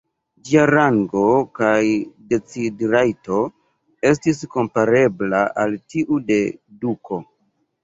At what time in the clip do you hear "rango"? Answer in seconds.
0.69-1.25